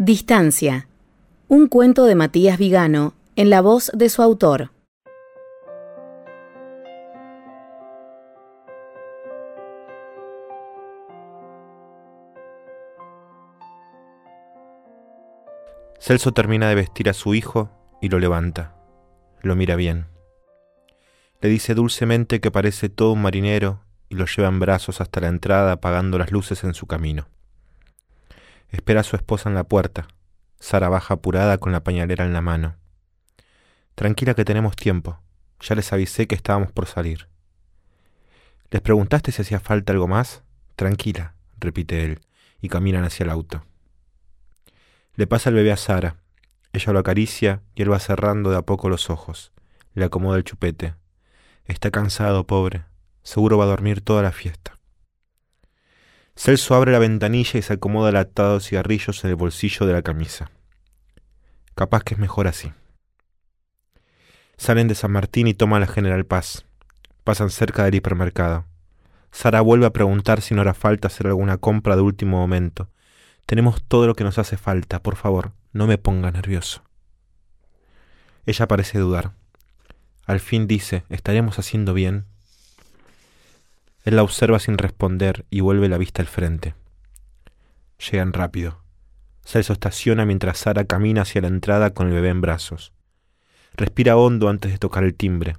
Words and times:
Distancia. 0.00 0.86
Un 1.48 1.66
cuento 1.66 2.04
de 2.04 2.14
Matías 2.14 2.56
Vigano 2.56 3.14
en 3.34 3.50
la 3.50 3.60
voz 3.60 3.90
de 3.92 4.08
su 4.08 4.22
autor. 4.22 4.70
Celso 15.98 16.30
termina 16.30 16.68
de 16.68 16.76
vestir 16.76 17.10
a 17.10 17.12
su 17.12 17.34
hijo 17.34 17.68
y 18.00 18.08
lo 18.08 18.20
levanta. 18.20 18.76
Lo 19.42 19.56
mira 19.56 19.74
bien. 19.74 20.06
Le 21.40 21.48
dice 21.48 21.74
dulcemente 21.74 22.40
que 22.40 22.52
parece 22.52 22.88
todo 22.88 23.14
un 23.14 23.22
marinero 23.22 23.80
y 24.08 24.14
lo 24.14 24.26
lleva 24.26 24.46
en 24.46 24.60
brazos 24.60 25.00
hasta 25.00 25.20
la 25.20 25.26
entrada 25.26 25.72
apagando 25.72 26.18
las 26.18 26.30
luces 26.30 26.62
en 26.62 26.74
su 26.74 26.86
camino. 26.86 27.26
Espera 28.70 29.00
a 29.00 29.04
su 29.04 29.16
esposa 29.16 29.48
en 29.48 29.54
la 29.54 29.64
puerta. 29.64 30.08
Sara 30.60 30.88
baja 30.88 31.14
apurada 31.14 31.58
con 31.58 31.72
la 31.72 31.84
pañalera 31.84 32.24
en 32.24 32.32
la 32.32 32.40
mano. 32.40 32.76
Tranquila 33.94 34.34
que 34.34 34.44
tenemos 34.44 34.76
tiempo. 34.76 35.20
Ya 35.60 35.74
les 35.74 35.92
avisé 35.92 36.26
que 36.26 36.34
estábamos 36.34 36.72
por 36.72 36.86
salir. 36.86 37.28
¿Les 38.70 38.82
preguntaste 38.82 39.32
si 39.32 39.42
hacía 39.42 39.60
falta 39.60 39.92
algo 39.92 40.06
más? 40.06 40.42
Tranquila, 40.76 41.34
repite 41.58 42.04
él, 42.04 42.20
y 42.60 42.68
caminan 42.68 43.04
hacia 43.04 43.24
el 43.24 43.30
auto. 43.30 43.64
Le 45.14 45.26
pasa 45.26 45.48
el 45.48 45.56
bebé 45.56 45.72
a 45.72 45.76
Sara. 45.76 46.16
Ella 46.72 46.92
lo 46.92 47.00
acaricia 47.00 47.62
y 47.74 47.82
él 47.82 47.90
va 47.90 47.98
cerrando 47.98 48.50
de 48.50 48.58
a 48.58 48.62
poco 48.62 48.88
los 48.88 49.10
ojos. 49.10 49.52
Le 49.94 50.04
acomoda 50.04 50.36
el 50.36 50.44
chupete. 50.44 50.94
Está 51.64 51.90
cansado, 51.90 52.46
pobre. 52.46 52.84
Seguro 53.22 53.58
va 53.58 53.64
a 53.64 53.68
dormir 53.68 54.00
toda 54.00 54.22
la 54.22 54.30
fiesta. 54.30 54.77
Celso 56.38 56.76
abre 56.76 56.92
la 56.92 57.00
ventanilla 57.00 57.58
y 57.58 57.62
se 57.62 57.72
acomoda 57.72 58.10
el 58.10 58.16
atado 58.16 58.54
de 58.54 58.60
cigarrillos 58.60 59.24
en 59.24 59.30
el 59.30 59.34
bolsillo 59.34 59.86
de 59.86 59.92
la 59.92 60.02
camisa. 60.02 60.52
Capaz 61.74 62.04
que 62.04 62.14
es 62.14 62.20
mejor 62.20 62.46
así. 62.46 62.72
Salen 64.56 64.86
de 64.86 64.94
San 64.94 65.10
Martín 65.10 65.48
y 65.48 65.54
toman 65.54 65.80
la 65.80 65.88
General 65.88 66.24
Paz. 66.24 66.64
Pasan 67.24 67.50
cerca 67.50 67.82
del 67.82 67.96
hipermercado. 67.96 68.66
Sara 69.32 69.60
vuelve 69.62 69.86
a 69.86 69.92
preguntar 69.92 70.40
si 70.40 70.54
no 70.54 70.60
hará 70.60 70.74
falta 70.74 71.08
hacer 71.08 71.26
alguna 71.26 71.56
compra 71.56 71.96
de 71.96 72.02
último 72.02 72.38
momento. 72.38 72.88
Tenemos 73.44 73.82
todo 73.82 74.06
lo 74.06 74.14
que 74.14 74.22
nos 74.22 74.38
hace 74.38 74.56
falta, 74.56 75.02
por 75.02 75.16
favor, 75.16 75.54
no 75.72 75.88
me 75.88 75.98
ponga 75.98 76.30
nervioso. 76.30 76.84
Ella 78.46 78.68
parece 78.68 79.00
dudar. 79.00 79.32
Al 80.24 80.38
fin 80.38 80.68
dice, 80.68 81.02
¿estaremos 81.08 81.58
haciendo 81.58 81.94
bien? 81.94 82.26
Él 84.04 84.16
la 84.16 84.22
observa 84.22 84.58
sin 84.58 84.78
responder 84.78 85.46
y 85.50 85.60
vuelve 85.60 85.88
la 85.88 85.98
vista 85.98 86.22
al 86.22 86.28
frente. 86.28 86.74
Llegan 87.98 88.32
rápido. 88.32 88.82
Celso 89.44 89.72
estaciona 89.72 90.24
mientras 90.24 90.58
Sara 90.58 90.84
camina 90.84 91.22
hacia 91.22 91.40
la 91.40 91.48
entrada 91.48 91.90
con 91.90 92.08
el 92.08 92.14
bebé 92.14 92.28
en 92.28 92.40
brazos. 92.40 92.92
Respira 93.74 94.16
hondo 94.16 94.48
antes 94.48 94.72
de 94.72 94.78
tocar 94.78 95.04
el 95.04 95.14
timbre. 95.14 95.56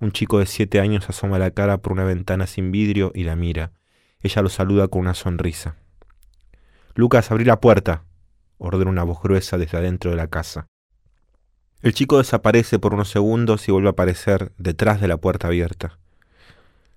Un 0.00 0.12
chico 0.12 0.38
de 0.38 0.46
siete 0.46 0.80
años 0.80 1.08
asoma 1.08 1.38
la 1.38 1.50
cara 1.50 1.78
por 1.78 1.92
una 1.92 2.04
ventana 2.04 2.46
sin 2.46 2.70
vidrio 2.70 3.12
y 3.14 3.24
la 3.24 3.36
mira. 3.36 3.72
Ella 4.20 4.42
lo 4.42 4.48
saluda 4.48 4.88
con 4.88 5.02
una 5.02 5.14
sonrisa. 5.14 5.76
Lucas, 6.94 7.30
abrí 7.30 7.44
la 7.44 7.60
puerta, 7.60 8.04
ordena 8.58 8.90
una 8.90 9.04
voz 9.04 9.22
gruesa 9.22 9.58
desde 9.58 9.78
adentro 9.78 10.10
de 10.10 10.16
la 10.16 10.28
casa. 10.28 10.66
El 11.80 11.94
chico 11.94 12.18
desaparece 12.18 12.80
por 12.80 12.92
unos 12.92 13.08
segundos 13.08 13.68
y 13.68 13.72
vuelve 13.72 13.88
a 13.88 13.92
aparecer 13.92 14.52
detrás 14.58 15.00
de 15.00 15.06
la 15.06 15.16
puerta 15.16 15.46
abierta. 15.46 15.98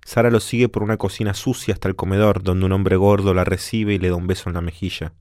Sara 0.05 0.29
lo 0.31 0.39
sigue 0.39 0.67
por 0.67 0.83
una 0.83 0.97
cocina 0.97 1.33
sucia 1.33 1.73
hasta 1.73 1.87
el 1.87 1.95
comedor, 1.95 2.43
donde 2.43 2.65
un 2.65 2.71
hombre 2.71 2.95
gordo 2.95 3.33
la 3.33 3.43
recibe 3.43 3.93
y 3.93 3.99
le 3.99 4.09
da 4.09 4.15
un 4.15 4.27
beso 4.27 4.49
en 4.49 4.55
la 4.55 4.61
mejilla. 4.61 5.13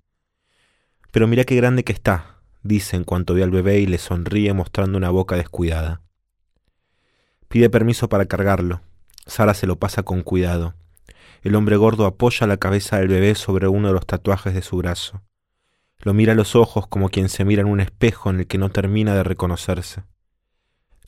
Pero 1.13 1.27
mira 1.27 1.45
qué 1.45 1.57
grande 1.57 1.85
que 1.85 1.93
está, 1.93 2.37
dice 2.63 2.97
en 2.97 3.05
cuanto 3.05 3.35
ve 3.35 3.43
al 3.43 3.51
bebé 3.51 3.81
y 3.81 3.87
le 3.87 3.99
sonríe 3.99 4.53
mostrando 4.53 4.97
una 4.97 5.11
boca 5.11 5.37
descuidada. 5.37 6.03
Pide 7.49 7.69
permiso 7.69 8.09
para 8.09 8.27
cargarlo. 8.27 8.81
Sara 9.27 9.55
se 9.55 9.67
lo 9.67 9.79
pasa 9.79 10.03
con 10.03 10.23
cuidado. 10.23 10.75
El 11.43 11.55
hombre 11.57 11.77
gordo 11.77 12.07
apoya 12.07 12.47
la 12.47 12.59
cabeza 12.59 12.99
del 12.99 13.09
bebé 13.09 13.35
sobre 13.35 13.67
uno 13.67 13.89
de 13.89 13.95
los 13.95 14.07
tatuajes 14.07 14.55
de 14.55 14.63
su 14.63 14.77
brazo. 14.77 15.23
Lo 15.99 16.15
mira 16.15 16.33
a 16.33 16.37
los 16.37 16.55
ojos 16.57 16.87
como 16.87 17.09
quien 17.09 17.29
se 17.29 17.45
mira 17.45 17.63
en 17.63 17.69
un 17.69 17.81
espejo 17.81 18.31
en 18.31 18.41
el 18.41 18.47
que 18.47 18.59
no 18.59 18.71
termina 18.71 19.15
de 19.15 19.23
reconocerse. 19.23 20.05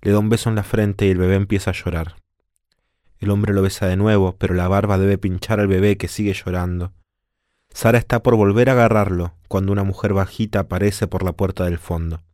Le 0.01 0.11
da 0.11 0.19
un 0.19 0.29
beso 0.29 0.51
en 0.51 0.57
la 0.57 0.63
frente 0.63 1.07
y 1.07 1.11
el 1.11 1.19
bebé 1.19 1.37
empieza 1.37 1.71
a 1.71 1.75
llorar. 1.75 2.17
El 3.23 3.31
hombre 3.31 3.55
lo 3.55 3.63
besa 3.63 3.87
de 3.87 3.95
nuevo, 3.95 4.35
pero 4.37 4.53
la 4.53 4.67
barba 4.67 4.99
debe 4.99 5.17
pinchar 5.17 5.61
al 5.61 5.69
bebé 5.69 5.97
que 5.97 6.09
sigue 6.09 6.35
llorando. 6.35 6.93
Sara 7.71 7.97
está 7.97 8.21
por 8.21 8.35
volver 8.35 8.69
a 8.69 8.73
agarrarlo 8.73 9.37
cuando 9.47 9.71
una 9.71 9.85
mujer 9.85 10.13
bajita 10.13 10.59
aparece 10.59 11.07
por 11.07 11.23
la 11.23 11.31
puerta 11.31 11.65
del 11.65 11.79
fondo. 11.79 12.25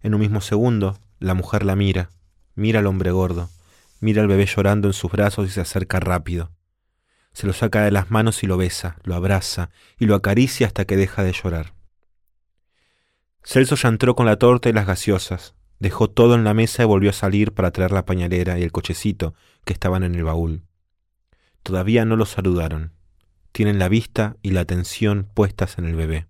En 0.00 0.14
un 0.14 0.20
mismo 0.20 0.40
segundo, 0.40 1.00
la 1.18 1.34
mujer 1.34 1.64
la 1.64 1.74
mira, 1.74 2.10
mira 2.54 2.78
al 2.78 2.86
hombre 2.86 3.10
gordo, 3.10 3.50
mira 3.98 4.22
al 4.22 4.28
bebé 4.28 4.46
llorando 4.46 4.86
en 4.86 4.94
sus 4.94 5.10
brazos 5.10 5.48
y 5.48 5.50
se 5.50 5.62
acerca 5.62 5.98
rápido. 5.98 6.52
Se 7.32 7.48
lo 7.48 7.52
saca 7.52 7.82
de 7.82 7.90
las 7.90 8.08
manos 8.08 8.44
y 8.44 8.46
lo 8.46 8.56
besa, 8.56 8.98
lo 9.02 9.16
abraza 9.16 9.70
y 9.98 10.06
lo 10.06 10.14
acaricia 10.14 10.68
hasta 10.68 10.84
que 10.84 10.96
deja 10.96 11.24
de 11.24 11.32
llorar. 11.32 11.74
Celso 13.42 13.74
ya 13.74 13.88
entró 13.88 14.14
con 14.14 14.26
la 14.26 14.36
torta 14.36 14.68
y 14.68 14.72
las 14.72 14.86
gaseosas, 14.86 15.56
Dejó 15.78 16.08
todo 16.10 16.34
en 16.34 16.44
la 16.44 16.54
mesa 16.54 16.82
y 16.82 16.86
volvió 16.86 17.10
a 17.10 17.14
salir 17.14 17.52
para 17.52 17.70
traer 17.70 17.92
la 17.92 18.04
pañalera 18.04 18.58
y 18.58 18.62
el 18.62 18.72
cochecito 18.72 19.34
que 19.64 19.72
estaban 19.72 20.02
en 20.02 20.14
el 20.14 20.24
baúl. 20.24 20.62
Todavía 21.62 22.04
no 22.04 22.16
lo 22.16 22.26
saludaron. 22.26 22.92
Tienen 23.52 23.78
la 23.78 23.88
vista 23.88 24.36
y 24.42 24.50
la 24.50 24.60
atención 24.60 25.28
puestas 25.34 25.78
en 25.78 25.84
el 25.84 25.94
bebé. 25.94 26.26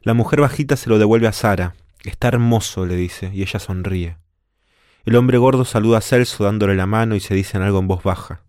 La 0.00 0.14
mujer 0.14 0.40
bajita 0.40 0.76
se 0.76 0.88
lo 0.88 0.98
devuelve 0.98 1.28
a 1.28 1.32
Sara. 1.32 1.74
Está 2.04 2.28
hermoso, 2.28 2.86
le 2.86 2.96
dice, 2.96 3.30
y 3.34 3.42
ella 3.42 3.58
sonríe. 3.58 4.16
El 5.04 5.16
hombre 5.16 5.38
gordo 5.38 5.64
saluda 5.64 5.98
a 5.98 6.02
Celso 6.02 6.44
dándole 6.44 6.76
la 6.76 6.86
mano 6.86 7.14
y 7.14 7.20
se 7.20 7.34
dicen 7.34 7.62
algo 7.62 7.78
en 7.78 7.88
voz 7.88 8.02
baja. 8.02 8.42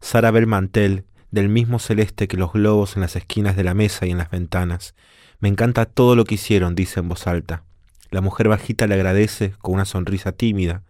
Sara 0.00 0.30
ve 0.30 0.40
el 0.40 0.46
mantel, 0.46 1.04
del 1.30 1.48
mismo 1.48 1.78
celeste 1.78 2.28
que 2.28 2.36
los 2.36 2.52
globos 2.52 2.96
en 2.96 3.02
las 3.02 3.16
esquinas 3.16 3.56
de 3.56 3.64
la 3.64 3.74
mesa 3.74 4.06
y 4.06 4.10
en 4.10 4.18
las 4.18 4.30
ventanas. 4.30 4.94
Me 5.40 5.48
encanta 5.48 5.84
todo 5.84 6.16
lo 6.16 6.24
que 6.24 6.34
hicieron, 6.34 6.74
dice 6.74 7.00
en 7.00 7.08
voz 7.08 7.26
alta. 7.26 7.64
La 8.10 8.20
mujer 8.20 8.48
bajita 8.48 8.86
le 8.86 8.94
agradece 8.94 9.52
con 9.58 9.74
una 9.74 9.84
sonrisa 9.84 10.32
tímida 10.32 10.82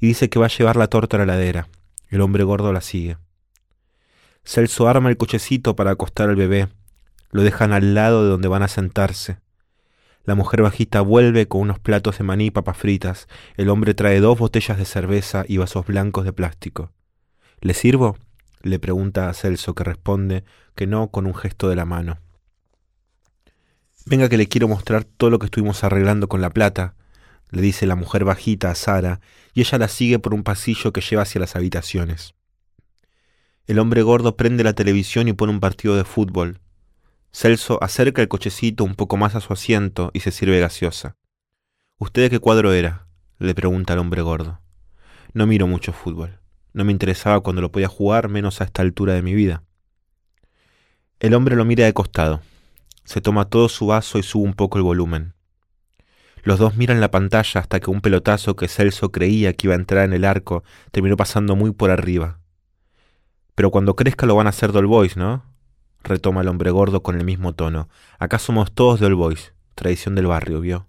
y 0.00 0.06
dice 0.06 0.28
que 0.28 0.38
va 0.38 0.46
a 0.46 0.50
llevar 0.56 0.76
la 0.76 0.88
torta 0.88 1.16
a 1.16 1.20
la 1.20 1.26
ladera. 1.26 1.68
El 2.08 2.20
hombre 2.20 2.44
gordo 2.44 2.72
la 2.72 2.80
sigue. 2.80 3.16
Celso 4.44 4.88
arma 4.88 5.08
el 5.08 5.16
cochecito 5.16 5.76
para 5.76 5.92
acostar 5.92 6.28
al 6.28 6.36
bebé. 6.36 6.68
Lo 7.30 7.42
dejan 7.42 7.72
al 7.72 7.94
lado 7.94 8.24
de 8.24 8.30
donde 8.30 8.48
van 8.48 8.62
a 8.62 8.68
sentarse. 8.68 9.38
La 10.24 10.34
mujer 10.34 10.62
bajita 10.62 11.00
vuelve 11.00 11.48
con 11.48 11.62
unos 11.62 11.78
platos 11.78 12.18
de 12.18 12.24
maní 12.24 12.46
y 12.46 12.50
papas 12.50 12.76
fritas. 12.76 13.26
El 13.56 13.68
hombre 13.68 13.94
trae 13.94 14.20
dos 14.20 14.38
botellas 14.38 14.78
de 14.78 14.84
cerveza 14.84 15.44
y 15.48 15.56
vasos 15.56 15.86
blancos 15.86 16.24
de 16.24 16.32
plástico. 16.32 16.92
¿Le 17.60 17.74
sirvo? 17.74 18.16
le 18.62 18.78
pregunta 18.78 19.28
a 19.28 19.34
Celso, 19.34 19.74
que 19.74 19.82
responde 19.84 20.44
que 20.76 20.86
no 20.86 21.08
con 21.08 21.26
un 21.26 21.34
gesto 21.34 21.68
de 21.68 21.76
la 21.76 21.84
mano. 21.84 22.18
Venga 24.04 24.28
que 24.28 24.36
le 24.36 24.48
quiero 24.48 24.68
mostrar 24.68 25.04
todo 25.04 25.30
lo 25.30 25.38
que 25.38 25.46
estuvimos 25.46 25.84
arreglando 25.84 26.28
con 26.28 26.40
la 26.40 26.50
plata, 26.50 26.94
le 27.50 27.62
dice 27.62 27.86
la 27.86 27.96
mujer 27.96 28.24
bajita 28.24 28.70
a 28.70 28.74
Sara, 28.74 29.20
y 29.54 29.60
ella 29.60 29.78
la 29.78 29.88
sigue 29.88 30.18
por 30.18 30.34
un 30.34 30.42
pasillo 30.42 30.92
que 30.92 31.00
lleva 31.00 31.22
hacia 31.22 31.40
las 31.40 31.54
habitaciones. 31.54 32.34
El 33.66 33.78
hombre 33.78 34.02
gordo 34.02 34.36
prende 34.36 34.64
la 34.64 34.72
televisión 34.72 35.28
y 35.28 35.32
pone 35.34 35.52
un 35.52 35.60
partido 35.60 35.96
de 35.96 36.04
fútbol. 36.04 36.60
Celso 37.30 37.82
acerca 37.82 38.20
el 38.20 38.28
cochecito 38.28 38.84
un 38.84 38.94
poco 38.94 39.16
más 39.16 39.34
a 39.34 39.40
su 39.40 39.52
asiento 39.52 40.10
y 40.14 40.20
se 40.20 40.32
sirve 40.32 40.58
gaseosa. 40.58 41.16
¿Usted 41.98 42.22
de 42.22 42.30
qué 42.30 42.38
cuadro 42.40 42.72
era? 42.72 43.06
le 43.38 43.54
pregunta 43.54 43.92
el 43.92 44.00
hombre 44.00 44.22
gordo. 44.22 44.60
No 45.32 45.46
miro 45.46 45.66
mucho 45.66 45.92
fútbol. 45.92 46.40
No 46.72 46.84
me 46.84 46.92
interesaba 46.92 47.40
cuando 47.40 47.62
lo 47.62 47.70
podía 47.70 47.88
jugar, 47.88 48.28
menos 48.28 48.60
a 48.60 48.64
esta 48.64 48.82
altura 48.82 49.14
de 49.14 49.22
mi 49.22 49.34
vida. 49.34 49.62
El 51.20 51.34
hombre 51.34 51.54
lo 51.54 51.64
mira 51.64 51.84
de 51.84 51.92
costado. 51.92 52.40
Se 53.04 53.20
toma 53.20 53.46
todo 53.46 53.68
su 53.68 53.86
vaso 53.86 54.18
y 54.18 54.22
sube 54.22 54.44
un 54.44 54.54
poco 54.54 54.78
el 54.78 54.84
volumen. 54.84 55.34
Los 56.42 56.58
dos 56.58 56.76
miran 56.76 57.00
la 57.00 57.10
pantalla 57.10 57.60
hasta 57.60 57.78
que 57.80 57.90
un 57.90 58.00
pelotazo 58.00 58.56
que 58.56 58.68
Celso 58.68 59.12
creía 59.12 59.52
que 59.52 59.68
iba 59.68 59.74
a 59.74 59.78
entrar 59.78 60.04
en 60.04 60.12
el 60.12 60.24
arco 60.24 60.64
terminó 60.90 61.16
pasando 61.16 61.54
muy 61.56 61.70
por 61.72 61.90
arriba. 61.90 62.40
Pero 63.54 63.70
cuando 63.70 63.94
crezca 63.94 64.26
lo 64.26 64.34
van 64.34 64.46
a 64.46 64.50
hacer 64.50 64.76
All 64.76 64.86
Boys, 64.86 65.16
¿no? 65.16 65.44
retoma 66.02 66.40
el 66.40 66.48
hombre 66.48 66.70
gordo 66.70 67.02
con 67.02 67.16
el 67.16 67.24
mismo 67.24 67.54
tono. 67.54 67.88
Acá 68.18 68.38
somos 68.38 68.72
todos 68.72 69.00
de 69.00 69.06
All 69.06 69.14
Boys, 69.14 69.54
tradición 69.74 70.14
del 70.14 70.26
barrio, 70.26 70.60
¿vio? 70.60 70.86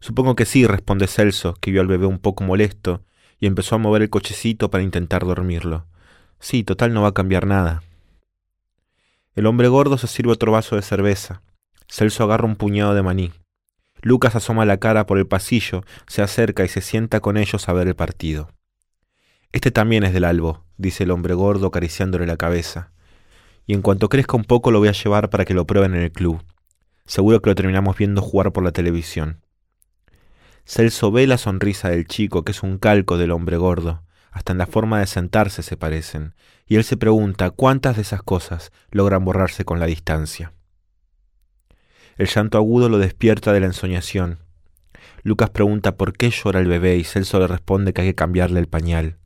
Supongo 0.00 0.36
que 0.36 0.44
sí, 0.44 0.66
responde 0.66 1.06
Celso, 1.06 1.54
que 1.54 1.70
vio 1.70 1.80
al 1.80 1.86
bebé 1.86 2.06
un 2.06 2.18
poco 2.18 2.44
molesto, 2.44 3.02
y 3.40 3.46
empezó 3.46 3.74
a 3.74 3.78
mover 3.78 4.02
el 4.02 4.10
cochecito 4.10 4.70
para 4.70 4.84
intentar 4.84 5.24
dormirlo. 5.24 5.86
Sí, 6.38 6.64
total 6.64 6.92
no 6.92 7.02
va 7.02 7.08
a 7.08 7.14
cambiar 7.14 7.46
nada. 7.46 7.82
El 9.36 9.44
hombre 9.44 9.68
gordo 9.68 9.98
se 9.98 10.06
sirve 10.06 10.32
otro 10.32 10.50
vaso 10.50 10.76
de 10.76 10.82
cerveza. 10.82 11.42
Celso 11.88 12.24
agarra 12.24 12.46
un 12.46 12.56
puñado 12.56 12.94
de 12.94 13.02
maní. 13.02 13.32
Lucas 14.00 14.34
asoma 14.34 14.64
la 14.64 14.78
cara 14.78 15.04
por 15.04 15.18
el 15.18 15.26
pasillo, 15.26 15.84
se 16.06 16.22
acerca 16.22 16.64
y 16.64 16.68
se 16.68 16.80
sienta 16.80 17.20
con 17.20 17.36
ellos 17.36 17.68
a 17.68 17.74
ver 17.74 17.86
el 17.86 17.94
partido. 17.94 18.48
Este 19.52 19.70
también 19.70 20.04
es 20.04 20.14
del 20.14 20.24
albo, 20.24 20.64
dice 20.78 21.04
el 21.04 21.10
hombre 21.10 21.34
gordo 21.34 21.66
acariciándole 21.66 22.26
la 22.26 22.38
cabeza. 22.38 22.92
Y 23.66 23.74
en 23.74 23.82
cuanto 23.82 24.08
crezca 24.08 24.38
un 24.38 24.44
poco 24.44 24.70
lo 24.70 24.78
voy 24.78 24.88
a 24.88 24.92
llevar 24.92 25.28
para 25.28 25.44
que 25.44 25.52
lo 25.52 25.66
prueben 25.66 25.94
en 25.94 26.02
el 26.02 26.12
club. 26.12 26.42
Seguro 27.04 27.42
que 27.42 27.50
lo 27.50 27.54
terminamos 27.54 27.98
viendo 27.98 28.22
jugar 28.22 28.52
por 28.52 28.64
la 28.64 28.72
televisión. 28.72 29.42
Celso 30.64 31.12
ve 31.12 31.26
la 31.26 31.36
sonrisa 31.36 31.90
del 31.90 32.06
chico, 32.06 32.42
que 32.42 32.52
es 32.52 32.62
un 32.62 32.78
calco 32.78 33.18
del 33.18 33.32
hombre 33.32 33.58
gordo. 33.58 34.02
Hasta 34.36 34.52
en 34.52 34.58
la 34.58 34.66
forma 34.66 35.00
de 35.00 35.06
sentarse 35.06 35.62
se 35.62 35.78
parecen. 35.78 36.34
Y 36.66 36.76
él 36.76 36.84
se 36.84 36.98
pregunta 36.98 37.48
cuántas 37.48 37.96
de 37.96 38.02
esas 38.02 38.22
cosas 38.22 38.70
logran 38.90 39.24
borrarse 39.24 39.64
con 39.64 39.80
la 39.80 39.86
distancia. 39.86 40.52
El 42.18 42.26
llanto 42.26 42.58
agudo 42.58 42.90
lo 42.90 42.98
despierta 42.98 43.54
de 43.54 43.60
la 43.60 43.66
ensoñación. 43.66 44.40
Lucas 45.22 45.48
pregunta 45.48 45.96
por 45.96 46.12
qué 46.12 46.28
llora 46.28 46.60
el 46.60 46.68
bebé 46.68 46.98
y 46.98 47.04
Celso 47.04 47.38
le 47.38 47.46
responde 47.46 47.94
que 47.94 48.02
hay 48.02 48.08
que 48.08 48.14
cambiarle 48.14 48.60
el 48.60 48.68
pañal. 48.68 49.16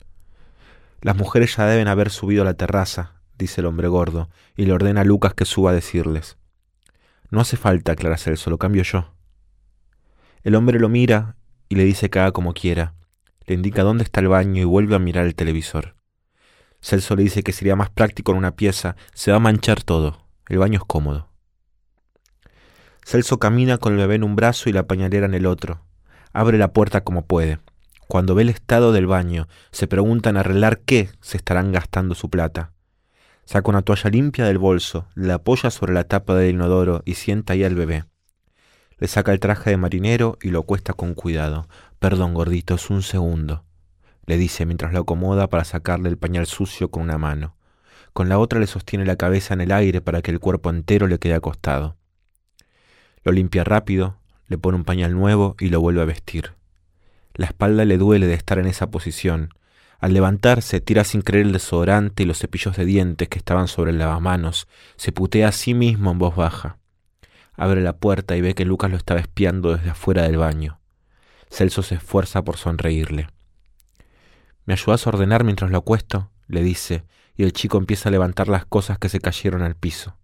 Las 1.01 1.17
mujeres 1.17 1.57
ya 1.57 1.67
deben 1.67 1.89
haber 1.89 2.11
subido 2.11 2.43
a 2.43 2.45
la 2.45 2.55
terraza, 2.55 3.15
dice 3.37 3.63
el 3.63 3.67
hombre 3.67 3.89
gordo, 3.89 4.31
y 4.57 4.67
le 4.67 4.75
ordena 4.75 5.01
a 5.01 5.05
Lucas 5.05 5.35
que 5.35 5.45
suba 5.45 5.73
a 5.73 5.75
decirles. 5.75 6.39
No 7.31 7.41
hace 7.41 7.57
falta, 7.57 7.93
aclara 7.93 8.17
Celso, 8.17 8.49
lo 8.49 8.59
cambio 8.59 8.85
yo. 8.85 9.13
El 10.45 10.55
hombre 10.55 10.79
lo 10.79 10.89
mira 10.89 11.35
y 11.69 11.75
le 11.75 11.83
dice 11.83 12.11
que 12.11 12.21
haga 12.21 12.31
como 12.31 12.55
quiera. 12.55 12.95
Indica 13.53 13.83
dónde 13.83 14.05
está 14.05 14.21
el 14.21 14.29
baño 14.29 14.63
y 14.63 14.65
vuelve 14.65 14.95
a 14.95 15.01
mirar 15.01 15.27
el 15.27 15.35
televisor. 15.35 15.97
Celso 16.81 17.17
le 17.17 17.25
dice 17.25 17.43
que 17.43 17.53
sería 17.53 17.75
más 17.75 17.91
práctico 17.91 18.31
en 18.31 18.39
una 18.39 18.55
pieza, 18.55 18.95
se 19.13 19.33
va 19.33 19.39
a 19.39 19.41
manchar 19.41 19.83
todo. 19.83 20.25
El 20.49 20.59
baño 20.59 20.79
es 20.79 20.85
cómodo. 20.85 21.29
Celso 23.05 23.39
camina 23.41 23.79
con 23.79 23.95
el 23.95 23.99
bebé 23.99 24.15
en 24.15 24.25
un 24.25 24.37
brazo 24.37 24.71
y 24.71 24.73
la 24.73 24.87
pañalera 24.87 25.27
en 25.27 25.35
el 25.35 25.47
otro. 25.47 25.83
Abre 26.33 26.59
la 26.59 26.73
puerta 26.73 27.03
como 27.03 27.27
puede. 27.27 27.59
Cuando 28.07 28.37
ve 28.37 28.43
el 28.43 28.51
estado 28.51 28.93
del 28.93 29.07
baño, 29.07 29.49
se 29.73 29.89
pregunta 29.89 30.31
en 30.31 30.37
arreglar 30.37 30.81
qué 30.81 31.11
se 31.21 31.37
estarán 31.37 31.73
gastando 31.73 32.15
su 32.15 32.31
plata. 32.31 32.73
Saca 33.47 33.69
una 33.69 33.83
toalla 33.83 34.11
limpia 34.11 34.45
del 34.45 34.59
bolso, 34.59 35.09
la 35.17 35.35
apoya 35.35 35.71
sobre 35.71 35.93
la 35.93 36.05
tapa 36.05 36.37
del 36.37 36.55
inodoro 36.55 37.03
y 37.05 37.15
sienta 37.15 37.55
ahí 37.55 37.65
al 37.65 37.75
bebé. 37.75 38.05
Le 38.99 39.09
saca 39.09 39.33
el 39.33 39.41
traje 39.41 39.71
de 39.71 39.77
marinero 39.77 40.39
y 40.43 40.51
lo 40.51 40.63
cuesta 40.63 40.93
con 40.93 41.15
cuidado. 41.15 41.67
Perdón, 42.01 42.33
gordito, 42.33 42.77
es 42.77 42.89
un 42.89 43.03
segundo, 43.03 43.63
le 44.25 44.39
dice 44.39 44.65
mientras 44.65 44.95
lo 44.95 45.01
acomoda 45.01 45.51
para 45.51 45.65
sacarle 45.65 46.09
el 46.09 46.17
pañal 46.17 46.47
sucio 46.47 46.91
con 46.91 47.03
una 47.03 47.19
mano. 47.19 47.57
Con 48.15 48.31
la 48.31 48.39
otra 48.39 48.59
le 48.59 48.67
sostiene 48.67 49.05
la 49.05 49.17
cabeza 49.17 49.53
en 49.53 49.61
el 49.61 49.71
aire 49.71 50.01
para 50.01 50.23
que 50.23 50.31
el 50.31 50.41
cuerpo 50.41 50.71
entero 50.71 51.09
le 51.09 51.19
quede 51.19 51.35
acostado. 51.35 51.99
Lo 53.23 53.33
limpia 53.33 53.65
rápido, 53.65 54.17
le 54.47 54.57
pone 54.57 54.79
un 54.79 54.85
pañal 54.85 55.13
nuevo 55.13 55.57
y 55.61 55.69
lo 55.69 55.83
vuelve 55.83 56.01
a 56.01 56.07
vestir. 56.07 56.55
La 57.35 57.45
espalda 57.45 57.85
le 57.85 57.99
duele 57.99 58.27
de 58.27 58.35
estar 58.35 58.59
en 58.59 58.67
esa 58.67 58.91
posición. 58.91 59.51
Al 59.99 60.15
levantarse, 60.15 60.81
tira 60.81 61.05
sin 61.05 61.21
creer 61.21 61.45
el 61.45 61.53
desodorante 61.53 62.23
y 62.23 62.27
los 62.27 62.39
cepillos 62.39 62.79
de 62.79 62.87
dientes 62.87 63.29
que 63.29 63.37
estaban 63.37 63.69
sobre 63.69 63.91
el 63.91 63.99
lavamanos. 63.99 64.69
Se 64.97 65.13
putea 65.13 65.49
a 65.49 65.53
sí 65.53 65.75
mismo 65.75 66.13
en 66.13 66.19
voz 66.19 66.35
baja. 66.35 66.79
Abre 67.53 67.83
la 67.83 67.99
puerta 67.99 68.39
y 68.39 68.41
ve 68.41 68.55
que 68.55 68.65
Lucas 68.65 68.91
lo 68.91 68.97
estaba 68.97 69.21
espiando 69.21 69.77
desde 69.77 69.91
afuera 69.91 70.23
del 70.23 70.39
baño. 70.39 70.80
Celso 71.51 71.83
se 71.83 71.97
esfuerza 71.97 72.43
por 72.43 72.57
sonreírle. 72.57 73.29
¿Me 74.65 74.75
ayudas 74.75 75.07
a 75.07 75.11
ordenar 75.11 75.45
mientras 75.45 75.71
lo 75.71 75.79
acuesto? 75.79 76.31
le 76.47 76.63
dice, 76.63 77.05
y 77.37 77.43
el 77.43 77.53
chico 77.53 77.79
empieza 77.79 78.09
a 78.09 78.13
levantar 78.13 78.49
las 78.49 78.65
cosas 78.65 78.99
que 78.99 79.09
se 79.09 79.21
cayeron 79.21 79.63
al 79.63 79.75
piso. 79.75 80.17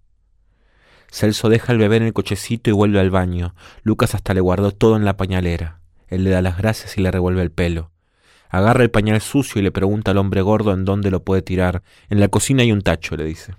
Celso 1.11 1.49
deja 1.49 1.73
al 1.73 1.79
bebé 1.79 1.97
en 1.97 2.03
el 2.05 2.13
cochecito 2.13 2.71
y 2.71 2.73
vuelve 2.73 3.01
al 3.01 3.11
baño. 3.11 3.55
Lucas 3.83 4.15
hasta 4.15 4.35
le 4.35 4.41
guardó 4.41 4.73
todo 4.73 4.97
en 4.97 5.05
la 5.05 5.17
pañalera. 5.17 5.81
Él 6.09 6.25
le 6.25 6.31
da 6.31 6.43
las 6.43 6.59
gracias 6.59 6.99
y 6.99 7.01
le 7.01 7.11
revuelve 7.11 7.43
el 7.43 7.51
pelo. 7.51 7.91
Agarra 8.49 8.83
el 8.83 8.91
pañal 8.91 9.21
sucio 9.21 9.61
y 9.61 9.65
le 9.65 9.73
pregunta 9.73 10.13
al 10.13 10.19
hombre 10.19 10.43
gordo 10.43 10.73
en 10.73 10.85
dónde 10.85 11.11
lo 11.11 11.25
puede 11.25 11.43
tirar. 11.43 11.83
En 12.09 12.21
la 12.21 12.29
cocina 12.29 12.63
hay 12.63 12.73
un 12.73 12.83
tacho, 12.83 13.17
le 13.17 13.25
dice. 13.25 13.55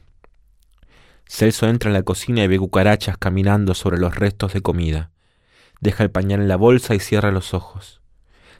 Celso 1.25 1.67
entra 1.67 1.89
en 1.89 1.93
la 1.93 2.03
cocina 2.03 2.43
y 2.43 2.47
ve 2.47 2.57
cucarachas 2.57 3.17
caminando 3.17 3.73
sobre 3.73 3.97
los 3.97 4.15
restos 4.15 4.53
de 4.53 4.61
comida. 4.61 5.11
Deja 5.79 6.03
el 6.03 6.11
pañal 6.11 6.41
en 6.41 6.47
la 6.47 6.55
bolsa 6.55 6.95
y 6.95 6.99
cierra 6.99 7.31
los 7.31 7.53
ojos. 7.53 8.01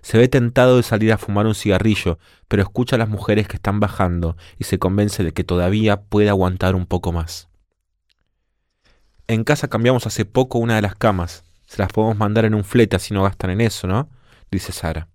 Se 0.02 0.18
ve 0.18 0.28
tentado 0.28 0.78
de 0.78 0.84
salir 0.84 1.12
a 1.12 1.18
fumar 1.18 1.48
un 1.48 1.56
cigarrillo, 1.56 2.20
pero 2.48 2.62
escucha 2.62 2.96
a 2.96 3.00
las 3.00 3.10
mujeres 3.10 3.48
que 3.48 3.58
están 3.58 3.80
bajando 3.80 4.38
y 4.58 4.64
se 4.64 4.80
convence 4.80 5.24
de 5.24 5.34
que 5.34 5.44
todavía 5.44 6.02
puede 6.02 6.30
aguantar 6.30 6.76
un 6.76 6.86
poco 6.86 7.12
más. 7.12 7.50
En 9.28 9.44
casa 9.44 9.68
cambiamos 9.68 10.08
hace 10.08 10.24
poco 10.24 10.60
una 10.60 10.76
de 10.76 10.82
las 10.82 10.96
camas. 10.96 11.44
Se 11.66 11.82
las 11.82 11.92
podemos 11.92 12.18
mandar 12.18 12.46
en 12.46 12.56
un 12.56 12.64
flete 12.64 12.96
así 12.96 13.14
no 13.14 13.24
gastan 13.24 13.50
en 13.50 13.62
eso, 13.62 13.88
¿no? 13.88 14.10
dice 14.50 14.72
Sara. 14.72 15.10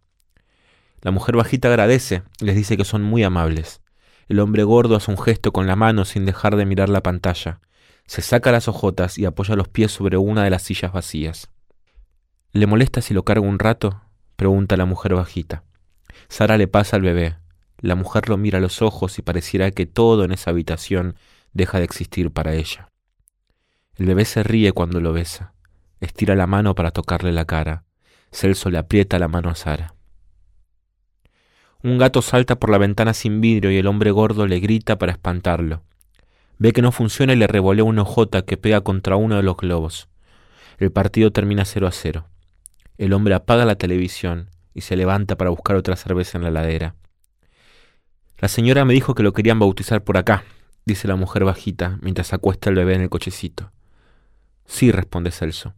La 1.00 1.10
mujer 1.10 1.36
bajita 1.36 1.68
agradece 1.68 2.22
y 2.40 2.44
les 2.44 2.54
dice 2.54 2.76
que 2.76 2.84
son 2.84 3.02
muy 3.02 3.22
amables. 3.22 3.80
El 4.28 4.40
hombre 4.40 4.62
gordo 4.62 4.96
hace 4.96 5.10
un 5.10 5.18
gesto 5.18 5.52
con 5.52 5.66
la 5.66 5.76
mano 5.76 6.04
sin 6.04 6.26
dejar 6.26 6.56
de 6.56 6.66
mirar 6.66 6.88
la 6.88 7.02
pantalla. 7.02 7.60
Se 8.06 8.20
saca 8.22 8.52
las 8.52 8.68
ojotas 8.68 9.18
y 9.18 9.24
apoya 9.24 9.56
los 9.56 9.68
pies 9.68 9.92
sobre 9.92 10.16
una 10.16 10.44
de 10.44 10.50
las 10.50 10.62
sillas 10.62 10.92
vacías. 10.92 11.48
¿Le 12.54 12.66
molesta 12.66 13.00
si 13.00 13.14
lo 13.14 13.24
cargo 13.24 13.46
un 13.46 13.58
rato? 13.58 14.02
pregunta 14.36 14.76
la 14.76 14.84
mujer 14.84 15.14
bajita. 15.14 15.64
Sara 16.28 16.58
le 16.58 16.68
pasa 16.68 16.96
al 16.96 17.02
bebé. 17.02 17.36
La 17.78 17.94
mujer 17.94 18.28
lo 18.28 18.36
mira 18.36 18.58
a 18.58 18.60
los 18.60 18.82
ojos 18.82 19.18
y 19.18 19.22
pareciera 19.22 19.70
que 19.70 19.86
todo 19.86 20.24
en 20.24 20.32
esa 20.32 20.50
habitación 20.50 21.16
deja 21.54 21.78
de 21.78 21.84
existir 21.84 22.30
para 22.30 22.52
ella. 22.52 22.90
El 23.96 24.04
bebé 24.04 24.26
se 24.26 24.42
ríe 24.42 24.72
cuando 24.72 25.00
lo 25.00 25.14
besa. 25.14 25.54
Estira 26.00 26.34
la 26.36 26.46
mano 26.46 26.74
para 26.74 26.90
tocarle 26.90 27.32
la 27.32 27.46
cara. 27.46 27.84
Celso 28.30 28.68
le 28.68 28.76
aprieta 28.76 29.18
la 29.18 29.28
mano 29.28 29.48
a 29.48 29.54
Sara. 29.54 29.94
Un 31.82 31.96
gato 31.96 32.20
salta 32.20 32.56
por 32.56 32.68
la 32.68 32.76
ventana 32.76 33.14
sin 33.14 33.40
vidrio 33.40 33.70
y 33.70 33.78
el 33.78 33.86
hombre 33.86 34.10
gordo 34.10 34.46
le 34.46 34.60
grita 34.60 34.98
para 34.98 35.12
espantarlo. 35.12 35.84
Ve 36.58 36.74
que 36.74 36.82
no 36.82 36.92
funciona 36.92 37.32
y 37.32 37.36
le 37.36 37.46
revolea 37.46 37.84
una 37.84 38.02
hojota 38.02 38.42
que 38.42 38.58
pega 38.58 38.82
contra 38.82 39.16
uno 39.16 39.36
de 39.36 39.42
los 39.42 39.56
globos. 39.56 40.08
El 40.76 40.92
partido 40.92 41.32
termina 41.32 41.64
0 41.64 41.86
a 41.86 41.92
0. 41.92 42.26
El 42.98 43.12
hombre 43.12 43.34
apaga 43.34 43.64
la 43.64 43.76
televisión 43.76 44.50
y 44.74 44.82
se 44.82 44.96
levanta 44.96 45.36
para 45.36 45.50
buscar 45.50 45.76
otra 45.76 45.96
cerveza 45.96 46.38
en 46.38 46.44
la 46.44 46.50
ladera. 46.50 46.94
La 48.38 48.48
señora 48.48 48.84
me 48.84 48.94
dijo 48.94 49.14
que 49.14 49.22
lo 49.22 49.32
querían 49.32 49.58
bautizar 49.58 50.02
por 50.02 50.16
acá, 50.16 50.44
dice 50.84 51.08
la 51.08 51.16
mujer 51.16 51.44
bajita 51.44 51.98
mientras 52.02 52.32
acuesta 52.32 52.70
el 52.70 52.76
bebé 52.76 52.94
en 52.94 53.02
el 53.02 53.10
cochecito. 53.10 53.70
Sí, 54.66 54.90
responde 54.90 55.30
Celso. 55.30 55.74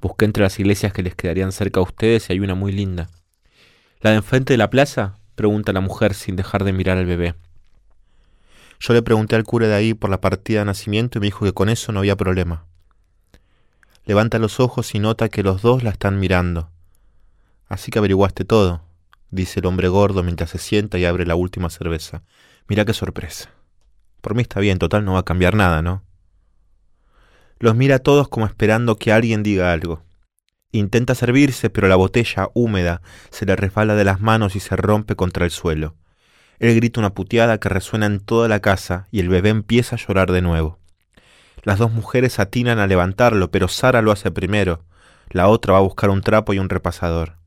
Busqué 0.00 0.24
entre 0.24 0.42
las 0.42 0.58
iglesias 0.58 0.92
que 0.92 1.02
les 1.02 1.14
quedarían 1.14 1.52
cerca 1.52 1.80
a 1.80 1.82
ustedes 1.82 2.28
y 2.28 2.34
hay 2.34 2.40
una 2.40 2.54
muy 2.54 2.72
linda. 2.72 3.08
¿La 4.00 4.10
de 4.10 4.16
enfrente 4.16 4.52
de 4.52 4.58
la 4.58 4.70
plaza? 4.70 5.18
pregunta 5.34 5.72
la 5.72 5.80
mujer 5.80 6.14
sin 6.14 6.36
dejar 6.36 6.64
de 6.64 6.72
mirar 6.72 6.96
al 6.98 7.06
bebé. 7.06 7.34
Yo 8.80 8.94
le 8.94 9.02
pregunté 9.02 9.36
al 9.36 9.44
cura 9.44 9.68
de 9.68 9.74
ahí 9.74 9.94
por 9.94 10.10
la 10.10 10.20
partida 10.20 10.60
de 10.60 10.66
nacimiento 10.66 11.18
y 11.18 11.20
me 11.20 11.26
dijo 11.26 11.44
que 11.44 11.52
con 11.52 11.68
eso 11.68 11.92
no 11.92 12.00
había 12.00 12.16
problema. 12.16 12.66
Levanta 14.06 14.38
los 14.38 14.60
ojos 14.60 14.94
y 14.94 15.00
nota 15.00 15.28
que 15.28 15.42
los 15.42 15.62
dos 15.62 15.82
la 15.82 15.90
están 15.90 16.20
mirando. 16.20 16.70
Así 17.68 17.90
que 17.90 17.98
averiguaste 17.98 18.44
todo, 18.44 18.82
dice 19.32 19.58
el 19.58 19.66
hombre 19.66 19.88
gordo 19.88 20.22
mientras 20.22 20.50
se 20.50 20.58
sienta 20.58 20.96
y 20.96 21.04
abre 21.04 21.26
la 21.26 21.34
última 21.34 21.70
cerveza. 21.70 22.22
Mira 22.68 22.84
qué 22.84 22.92
sorpresa. 22.92 23.50
Por 24.20 24.36
mí 24.36 24.42
está 24.42 24.60
bien, 24.60 24.78
total 24.78 25.04
no 25.04 25.14
va 25.14 25.20
a 25.20 25.24
cambiar 25.24 25.56
nada, 25.56 25.82
¿no? 25.82 26.04
Los 27.58 27.74
mira 27.74 27.96
a 27.96 27.98
todos 27.98 28.28
como 28.28 28.46
esperando 28.46 28.96
que 28.96 29.12
alguien 29.12 29.42
diga 29.42 29.72
algo. 29.72 30.04
Intenta 30.70 31.16
servirse, 31.16 31.68
pero 31.68 31.88
la 31.88 31.96
botella, 31.96 32.48
húmeda, 32.54 33.02
se 33.30 33.44
le 33.44 33.56
resbala 33.56 33.96
de 33.96 34.04
las 34.04 34.20
manos 34.20 34.54
y 34.54 34.60
se 34.60 34.76
rompe 34.76 35.16
contra 35.16 35.44
el 35.44 35.50
suelo. 35.50 35.96
Él 36.60 36.76
grita 36.76 37.00
una 37.00 37.12
puteada 37.12 37.58
que 37.58 37.68
resuena 37.68 38.06
en 38.06 38.20
toda 38.20 38.46
la 38.46 38.60
casa 38.60 39.08
y 39.10 39.18
el 39.18 39.28
bebé 39.28 39.48
empieza 39.48 39.96
a 39.96 39.98
llorar 39.98 40.30
de 40.30 40.42
nuevo. 40.42 40.78
Las 41.66 41.80
dos 41.80 41.90
mujeres 41.90 42.38
atinan 42.38 42.78
a 42.78 42.86
levantarlo, 42.86 43.50
pero 43.50 43.66
Sara 43.66 44.00
lo 44.00 44.12
hace 44.12 44.30
primero. 44.30 44.84
La 45.30 45.48
otra 45.48 45.72
va 45.72 45.80
a 45.80 45.82
buscar 45.82 46.10
un 46.10 46.20
trapo 46.20 46.54
y 46.54 46.60
un 46.60 46.68
repasador. 46.68 47.38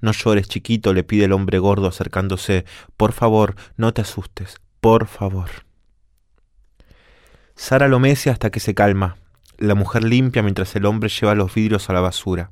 No 0.00 0.10
llores, 0.10 0.48
chiquito, 0.48 0.92
le 0.92 1.04
pide 1.04 1.26
el 1.26 1.32
hombre 1.32 1.60
gordo 1.60 1.86
acercándose. 1.86 2.64
Por 2.96 3.12
favor, 3.12 3.54
no 3.76 3.94
te 3.94 4.00
asustes. 4.00 4.56
Por 4.80 5.06
favor. 5.06 5.50
Sara 7.54 7.86
lo 7.86 8.00
mece 8.00 8.28
hasta 8.28 8.50
que 8.50 8.58
se 8.58 8.74
calma. 8.74 9.18
La 9.56 9.76
mujer 9.76 10.02
limpia 10.02 10.42
mientras 10.42 10.74
el 10.74 10.84
hombre 10.84 11.08
lleva 11.08 11.36
los 11.36 11.54
vidrios 11.54 11.88
a 11.90 11.92
la 11.92 12.00
basura. 12.00 12.50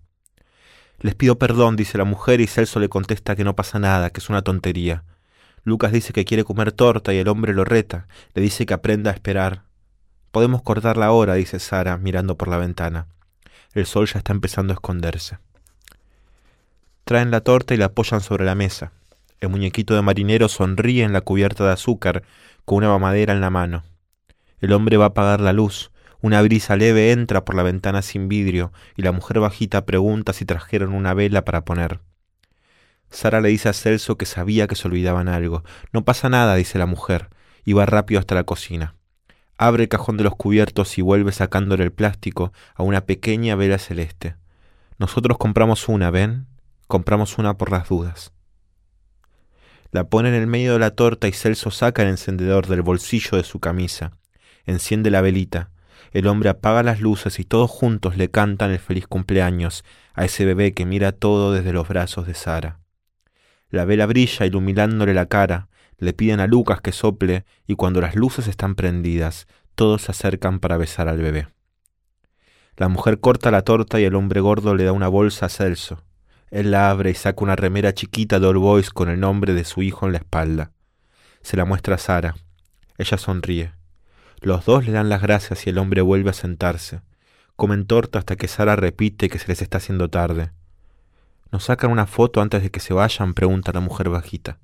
Les 1.01 1.17
pido 1.17 1.37
perdón, 1.37 1.75
dice 1.75 1.99
la 1.99 2.05
mujer, 2.05 2.41
y 2.41 2.47
Celso 2.47 2.79
le 2.79 2.89
contesta 2.89 3.35
que 3.35 3.43
no 3.43 3.57
pasa 3.57 3.81
nada, 3.81 4.11
que 4.11 4.21
es 4.21 4.31
una 4.31 4.43
tontería. 4.43 5.03
Lucas 5.65 5.91
dice 5.91 6.13
que 6.13 6.25
quiere 6.25 6.45
comer 6.45 6.71
torta 6.71 7.13
y 7.13 7.19
el 7.19 7.27
hombre 7.27 7.55
lo 7.55 7.65
reta, 7.65 8.07
le 8.35 8.43
dice 8.43 8.67
que 8.67 8.75
aprenda 8.75 9.11
a 9.11 9.15
esperar. 9.15 9.68
Podemos 10.31 10.63
cortar 10.63 10.97
la 10.97 11.11
hora, 11.11 11.35
dice 11.35 11.59
Sara, 11.59 11.97
mirando 11.97 12.37
por 12.37 12.49
la 12.49 12.59
ventana. 12.59 13.07
El 13.73 13.87
sol 13.87 14.07
ya 14.07 14.19
está 14.19 14.33
empezando 14.33 14.73
a 14.73 14.75
esconderse. 14.75 15.39
Traen 17.05 17.31
la 17.31 17.41
torta 17.41 17.75
y 17.75 17.77
la 17.79 17.87
apoyan 17.87 18.21
sobre 18.21 18.45
la 18.45 18.55
mesa. 18.55 18.93
El 19.41 19.49
muñequito 19.49 19.95
de 19.95 20.03
marinero 20.03 20.49
sonríe 20.49 21.05
en 21.05 21.13
la 21.13 21.23
cubierta 21.23 21.65
de 21.65 21.73
azúcar, 21.73 22.25
con 22.65 22.79
una 22.79 22.89
mamadera 22.89 23.33
en 23.33 23.41
la 23.41 23.51
mano. 23.51 23.85
El 24.61 24.73
hombre 24.73 24.97
va 24.97 25.07
a 25.07 25.09
apagar 25.09 25.41
la 25.41 25.53
luz, 25.53 25.91
una 26.21 26.43
brisa 26.43 26.77
leve 26.77 27.13
entra 27.13 27.45
por 27.45 27.55
la 27.55 27.63
ventana 27.63 28.03
sin 28.03 28.29
vidrio 28.29 28.73
y 28.97 29.03
la 29.03 29.13
mujer 29.13 29.39
bajita 29.39 29.87
pregunta 29.87 30.33
si 30.33 30.45
trajeron 30.45 30.93
una 30.93 31.15
vela 31.15 31.45
para 31.45 31.65
poner. 31.65 32.01
Sara 33.11 33.41
le 33.41 33.49
dice 33.49 33.69
a 33.69 33.73
Celso 33.73 34.19
que 34.19 34.27
sabía 34.27 34.67
que 34.67 34.75
se 34.75 34.89
olvidaban 34.89 35.29
algo. 35.29 35.63
No 35.93 36.05
pasa 36.05 36.29
nada, 36.29 36.57
dice 36.57 36.79
la 36.79 36.87
mujer, 36.87 37.31
y 37.65 37.73
va 37.73 37.87
rápido 37.87 38.21
hasta 38.21 38.35
la 38.35 38.45
cocina. 38.45 38.98
Abre 39.59 39.83
el 39.83 39.89
cajón 39.89 40.17
de 40.17 40.25
los 40.25 40.37
cubiertos 40.37 40.97
y 40.99 41.03
vuelve 41.03 41.33
sacándole 41.33 41.83
el 41.83 41.93
plástico 41.93 42.53
a 42.77 42.85
una 42.85 43.07
pequeña 43.07 43.57
vela 43.57 43.79
celeste. 43.79 44.37
Nosotros 44.99 45.37
compramos 45.37 45.89
una, 45.89 46.11
¿ven? 46.11 46.47
Compramos 46.87 47.39
una 47.39 47.59
por 47.59 47.73
las 47.73 47.89
dudas. 47.89 48.33
La 49.91 50.09
pone 50.09 50.29
en 50.29 50.37
el 50.37 50.47
medio 50.47 50.75
de 50.75 50.79
la 50.79 50.93
torta 50.93 51.27
y 51.27 51.33
Celso 51.33 51.73
saca 51.73 52.03
el 52.03 52.09
encendedor 52.09 52.69
del 52.69 52.83
bolsillo 52.83 53.37
de 53.37 53.43
su 53.43 53.59
camisa. 53.59 54.13
Enciende 54.65 55.11
la 55.11 55.23
velita. 55.23 55.71
El 56.13 56.29
hombre 56.29 56.51
apaga 56.51 56.83
las 56.83 57.01
luces 57.01 57.41
y 57.41 57.45
todos 57.45 57.71
juntos 57.71 58.17
le 58.17 58.31
cantan 58.31 58.71
el 58.71 58.79
feliz 58.79 59.07
cumpleaños 59.07 59.85
a 60.15 60.25
ese 60.25 60.45
bebé 60.45 60.73
que 60.73 60.87
mira 60.87 61.13
todo 61.13 61.53
desde 61.53 61.73
los 61.73 61.89
brazos 61.89 62.27
de 62.27 62.35
Sara. 62.35 62.79
La 63.71 63.85
vela 63.85 64.07
brilla 64.07 64.47
iluminándole 64.47 65.15
la 65.15 65.27
cara, 65.27 65.69
le 65.99 66.13
piden 66.13 66.41
a 66.41 66.47
Lucas 66.47 66.81
que 66.81 66.93
sople 66.93 67.45
y 67.67 67.75
cuando 67.75 68.01
las 68.01 68.15
luces 68.15 68.47
están 68.47 68.75
prendidas, 68.75 69.47
todos 69.75 70.03
se 70.03 70.13
acercan 70.13 70.61
para 70.61 70.77
besar 70.77 71.09
al 71.09 71.19
bebé. 71.19 71.49
La 72.77 72.89
mujer 72.89 73.19
corta 73.19 73.51
la 73.51 73.63
torta 73.63 74.01
y 74.01 74.05
el 74.05 74.15
hombre 74.15 74.41
gordo 74.41 74.75
le 74.75 74.85
da 74.85 74.93
una 74.93 75.09
bolsa 75.09 75.47
a 75.47 75.49
Celso. 75.49 76.05
Él 76.51 76.71
la 76.71 76.91
abre 76.91 77.11
y 77.11 77.15
saca 77.15 77.43
una 77.43 77.57
remera 77.57 77.93
chiquita 77.93 78.39
de 78.39 78.47
All 78.47 78.59
Boys 78.59 78.91
con 78.91 79.09
el 79.09 79.21
nombre 79.21 79.53
de 79.53 79.65
su 79.65 79.83
hijo 79.83 80.07
en 80.07 80.13
la 80.13 80.19
espalda. 80.19 80.71
Se 81.43 81.57
la 81.57 81.65
muestra 81.65 81.97
a 81.97 81.99
Sara. 81.99 82.37
Ella 82.97 83.19
sonríe. 83.19 83.73
Los 84.41 84.65
dos 84.65 84.87
le 84.87 84.93
dan 84.93 85.09
las 85.09 85.21
gracias 85.21 85.67
y 85.67 85.71
el 85.71 85.79
hombre 85.79 86.01
vuelve 86.01 86.31
a 86.31 86.35
sentarse. 86.35 87.03
Comen 87.57 87.87
torta 87.87 88.21
hasta 88.21 88.37
que 88.37 88.47
Sara 88.47 88.77
repite 88.77 89.29
que 89.29 89.41
se 89.41 89.49
les 89.49 89.61
está 89.61 89.79
haciendo 89.79 90.09
tarde. 90.09 90.53
¿Nos 91.51 91.65
sacan 91.65 91.91
una 91.91 92.07
foto 92.07 92.41
antes 92.41 92.63
de 92.63 92.71
que 92.71 92.79
se 92.79 92.95
vayan? 92.95 93.35
pregunta 93.35 93.73
la 93.73 93.81
mujer 93.81 94.09
bajita. 94.09 94.59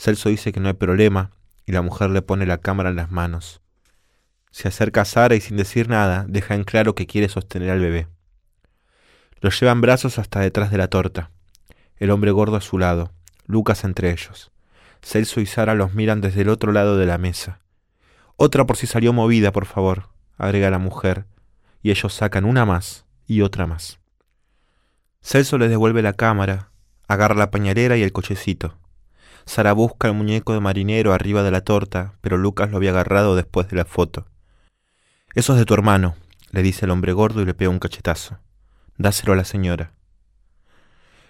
Celso 0.00 0.30
dice 0.30 0.50
que 0.50 0.60
no 0.60 0.68
hay 0.68 0.74
problema 0.74 1.30
y 1.66 1.72
la 1.72 1.82
mujer 1.82 2.08
le 2.08 2.22
pone 2.22 2.46
la 2.46 2.56
cámara 2.56 2.88
en 2.88 2.96
las 2.96 3.10
manos. 3.10 3.60
Se 4.50 4.66
acerca 4.66 5.02
a 5.02 5.04
Sara 5.04 5.34
y 5.34 5.42
sin 5.42 5.58
decir 5.58 5.90
nada 5.90 6.24
deja 6.26 6.54
en 6.54 6.64
claro 6.64 6.94
que 6.94 7.06
quiere 7.06 7.28
sostener 7.28 7.68
al 7.68 7.80
bebé. 7.80 8.08
Los 9.42 9.60
llevan 9.60 9.82
brazos 9.82 10.18
hasta 10.18 10.40
detrás 10.40 10.70
de 10.70 10.78
la 10.78 10.88
torta. 10.88 11.30
El 11.98 12.10
hombre 12.12 12.30
gordo 12.30 12.56
a 12.56 12.62
su 12.62 12.78
lado, 12.78 13.12
Lucas 13.44 13.84
entre 13.84 14.10
ellos. 14.10 14.50
Celso 15.02 15.38
y 15.38 15.44
Sara 15.44 15.74
los 15.74 15.92
miran 15.92 16.22
desde 16.22 16.40
el 16.40 16.48
otro 16.48 16.72
lado 16.72 16.96
de 16.96 17.04
la 17.04 17.18
mesa. 17.18 17.60
Otra 18.36 18.64
por 18.64 18.78
si 18.78 18.86
salió 18.86 19.12
movida, 19.12 19.52
por 19.52 19.66
favor, 19.66 20.08
agrega 20.38 20.70
la 20.70 20.78
mujer, 20.78 21.26
y 21.82 21.90
ellos 21.90 22.14
sacan 22.14 22.46
una 22.46 22.64
más 22.64 23.04
y 23.26 23.42
otra 23.42 23.66
más. 23.66 24.00
Celso 25.20 25.58
les 25.58 25.68
devuelve 25.68 26.00
la 26.00 26.14
cámara, 26.14 26.70
agarra 27.06 27.34
la 27.34 27.50
pañalera 27.50 27.98
y 27.98 28.02
el 28.02 28.12
cochecito. 28.12 28.78
Sara 29.44 29.72
busca 29.72 30.08
el 30.08 30.14
muñeco 30.14 30.52
de 30.52 30.60
marinero 30.60 31.12
arriba 31.12 31.42
de 31.42 31.50
la 31.50 31.62
torta, 31.62 32.14
pero 32.20 32.36
Lucas 32.36 32.70
lo 32.70 32.76
había 32.76 32.90
agarrado 32.90 33.36
después 33.36 33.68
de 33.68 33.76
la 33.76 33.84
foto. 33.84 34.26
Eso 35.34 35.52
es 35.52 35.58
de 35.58 35.64
tu 35.64 35.74
hermano, 35.74 36.16
le 36.50 36.62
dice 36.62 36.84
el 36.84 36.90
hombre 36.90 37.12
gordo 37.12 37.42
y 37.42 37.44
le 37.44 37.54
pega 37.54 37.70
un 37.70 37.78
cachetazo. 37.78 38.38
Dáselo 38.96 39.32
a 39.32 39.36
la 39.36 39.44
señora. 39.44 39.92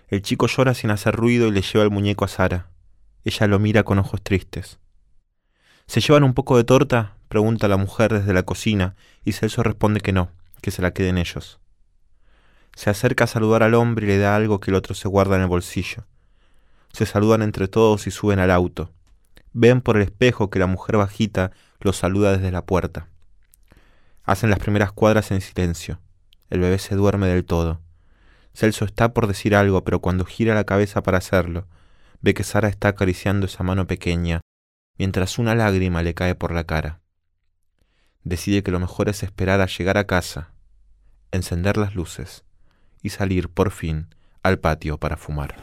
El 0.08 0.22
chico 0.22 0.48
llora 0.48 0.74
sin 0.74 0.90
hacer 0.90 1.14
ruido 1.14 1.46
y 1.46 1.52
le 1.52 1.62
lleva 1.62 1.84
el 1.84 1.90
muñeco 1.90 2.24
a 2.24 2.28
Sara. 2.28 2.68
Ella 3.24 3.46
lo 3.46 3.58
mira 3.58 3.84
con 3.84 3.98
ojos 3.98 4.22
tristes. 4.22 4.78
¿Se 5.86 6.00
llevan 6.00 6.24
un 6.24 6.34
poco 6.34 6.56
de 6.56 6.64
torta? 6.64 7.16
pregunta 7.28 7.68
la 7.68 7.76
mujer 7.76 8.12
desde 8.12 8.32
la 8.32 8.42
cocina, 8.42 8.96
y 9.24 9.32
Celso 9.32 9.62
responde 9.62 10.00
que 10.00 10.12
no, 10.12 10.30
que 10.62 10.70
se 10.70 10.82
la 10.82 10.92
queden 10.92 11.16
ellos. 11.16 11.60
Se 12.74 12.90
acerca 12.90 13.24
a 13.24 13.28
saludar 13.28 13.62
al 13.62 13.74
hombre 13.74 14.06
y 14.06 14.08
le 14.08 14.18
da 14.18 14.34
algo 14.34 14.58
que 14.58 14.70
el 14.70 14.74
otro 14.74 14.94
se 14.94 15.08
guarda 15.08 15.36
en 15.36 15.42
el 15.42 15.48
bolsillo. 15.48 16.06
Se 16.92 17.06
saludan 17.06 17.42
entre 17.42 17.68
todos 17.68 18.06
y 18.06 18.10
suben 18.10 18.38
al 18.38 18.50
auto. 18.50 18.92
Ven 19.52 19.80
por 19.80 19.96
el 19.96 20.02
espejo 20.02 20.50
que 20.50 20.58
la 20.58 20.66
mujer 20.66 20.96
bajita 20.96 21.52
los 21.80 21.96
saluda 21.96 22.32
desde 22.32 22.52
la 22.52 22.64
puerta. 22.64 23.08
Hacen 24.24 24.50
las 24.50 24.58
primeras 24.58 24.92
cuadras 24.92 25.30
en 25.30 25.40
silencio. 25.40 26.00
El 26.50 26.60
bebé 26.60 26.78
se 26.78 26.94
duerme 26.94 27.28
del 27.28 27.44
todo. 27.44 27.80
Celso 28.54 28.84
está 28.84 29.12
por 29.12 29.26
decir 29.26 29.54
algo, 29.54 29.84
pero 29.84 30.00
cuando 30.00 30.24
gira 30.24 30.54
la 30.54 30.64
cabeza 30.64 31.02
para 31.02 31.18
hacerlo, 31.18 31.66
ve 32.20 32.34
que 32.34 32.44
Sara 32.44 32.68
está 32.68 32.88
acariciando 32.88 33.46
esa 33.46 33.62
mano 33.62 33.86
pequeña, 33.86 34.40
mientras 34.98 35.38
una 35.38 35.54
lágrima 35.54 36.02
le 36.02 36.14
cae 36.14 36.34
por 36.34 36.52
la 36.52 36.64
cara. 36.64 37.00
Decide 38.22 38.62
que 38.62 38.70
lo 38.70 38.80
mejor 38.80 39.08
es 39.08 39.22
esperar 39.22 39.60
a 39.60 39.66
llegar 39.66 39.96
a 39.96 40.06
casa, 40.06 40.52
encender 41.32 41.76
las 41.76 41.94
luces 41.94 42.44
y 43.02 43.10
salir 43.10 43.48
por 43.48 43.70
fin 43.70 44.14
al 44.42 44.58
patio 44.58 44.98
para 44.98 45.16
fumar. 45.16 45.56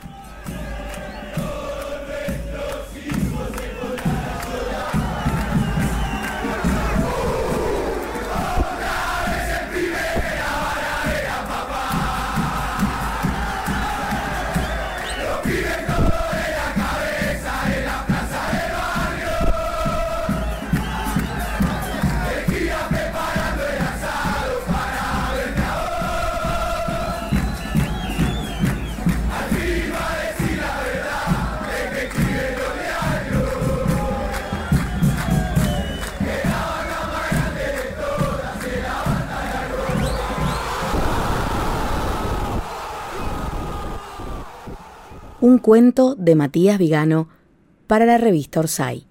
Un 45.47 45.59
cuento 45.59 46.13
de 46.15 46.35
Matías 46.35 46.77
Vigano 46.77 47.29
para 47.87 48.05
la 48.05 48.17
revista 48.17 48.59
Orsay. 48.59 49.06